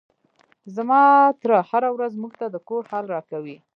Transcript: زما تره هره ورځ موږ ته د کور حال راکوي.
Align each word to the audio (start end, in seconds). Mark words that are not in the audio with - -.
زما 0.75 1.01
تره 1.41 1.57
هره 1.69 1.89
ورځ 1.95 2.13
موږ 2.21 2.33
ته 2.39 2.45
د 2.49 2.55
کور 2.69 2.83
حال 2.91 3.05
راکوي. 3.15 3.57